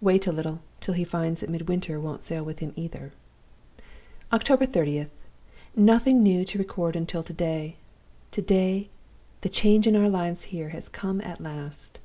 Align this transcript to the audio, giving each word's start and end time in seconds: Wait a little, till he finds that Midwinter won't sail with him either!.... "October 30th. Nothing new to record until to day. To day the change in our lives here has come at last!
Wait 0.00 0.26
a 0.26 0.32
little, 0.32 0.58
till 0.80 0.94
he 0.94 1.04
finds 1.04 1.40
that 1.40 1.48
Midwinter 1.48 2.00
won't 2.00 2.24
sail 2.24 2.42
with 2.42 2.58
him 2.58 2.72
either!.... 2.74 3.12
"October 4.32 4.66
30th. 4.66 5.10
Nothing 5.76 6.24
new 6.24 6.44
to 6.44 6.58
record 6.58 6.96
until 6.96 7.22
to 7.22 7.32
day. 7.32 7.76
To 8.32 8.42
day 8.42 8.88
the 9.42 9.48
change 9.48 9.86
in 9.86 9.94
our 9.94 10.08
lives 10.08 10.46
here 10.50 10.70
has 10.70 10.88
come 10.88 11.20
at 11.20 11.40
last! 11.40 12.00